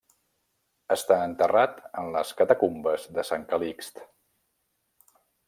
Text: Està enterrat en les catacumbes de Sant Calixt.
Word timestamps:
Està 0.95 1.17
enterrat 1.25 1.77
en 2.03 2.09
les 2.15 2.31
catacumbes 2.41 3.05
de 3.19 3.27
Sant 3.31 3.45
Calixt. 3.53 4.03